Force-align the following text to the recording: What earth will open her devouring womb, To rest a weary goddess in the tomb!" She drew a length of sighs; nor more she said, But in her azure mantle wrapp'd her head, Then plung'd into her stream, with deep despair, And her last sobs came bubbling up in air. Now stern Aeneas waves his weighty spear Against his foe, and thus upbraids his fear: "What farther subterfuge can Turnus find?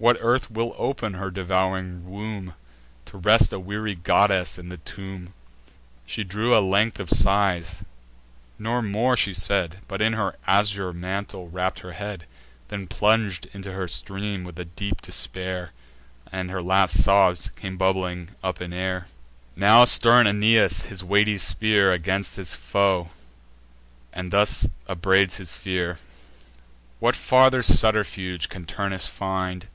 What 0.00 0.16
earth 0.20 0.48
will 0.48 0.76
open 0.78 1.14
her 1.14 1.28
devouring 1.28 2.08
womb, 2.08 2.54
To 3.06 3.18
rest 3.18 3.52
a 3.52 3.58
weary 3.58 3.96
goddess 3.96 4.56
in 4.56 4.68
the 4.68 4.76
tomb!" 4.76 5.34
She 6.06 6.22
drew 6.22 6.56
a 6.56 6.62
length 6.64 7.00
of 7.00 7.10
sighs; 7.10 7.82
nor 8.60 8.80
more 8.80 9.16
she 9.16 9.32
said, 9.32 9.80
But 9.88 10.00
in 10.00 10.12
her 10.12 10.36
azure 10.46 10.92
mantle 10.92 11.48
wrapp'd 11.50 11.80
her 11.80 11.90
head, 11.94 12.26
Then 12.68 12.86
plung'd 12.86 13.46
into 13.52 13.72
her 13.72 13.88
stream, 13.88 14.44
with 14.44 14.76
deep 14.76 15.00
despair, 15.02 15.72
And 16.30 16.48
her 16.48 16.62
last 16.62 17.02
sobs 17.02 17.48
came 17.56 17.76
bubbling 17.76 18.28
up 18.40 18.60
in 18.60 18.72
air. 18.72 19.06
Now 19.56 19.84
stern 19.84 20.28
Aeneas 20.28 20.82
waves 20.82 20.84
his 20.90 21.02
weighty 21.02 21.38
spear 21.38 21.92
Against 21.92 22.36
his 22.36 22.54
foe, 22.54 23.08
and 24.12 24.30
thus 24.30 24.64
upbraids 24.86 25.38
his 25.38 25.56
fear: 25.56 25.98
"What 27.00 27.16
farther 27.16 27.64
subterfuge 27.64 28.48
can 28.48 28.64
Turnus 28.64 29.08
find? 29.08 29.66